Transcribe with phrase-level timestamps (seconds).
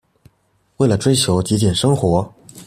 [0.77, 2.33] 為了追求極簡生活